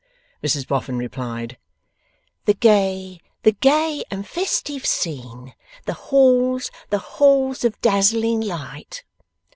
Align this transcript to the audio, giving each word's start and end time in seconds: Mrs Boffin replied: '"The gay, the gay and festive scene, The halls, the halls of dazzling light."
Mrs 0.43 0.67
Boffin 0.67 0.97
replied: 0.97 1.59
'"The 2.45 2.55
gay, 2.55 3.21
the 3.43 3.51
gay 3.51 4.03
and 4.09 4.27
festive 4.27 4.83
scene, 4.83 5.53
The 5.85 5.93
halls, 6.09 6.71
the 6.89 6.97
halls 6.97 7.63
of 7.63 7.79
dazzling 7.81 8.41
light." 8.41 9.03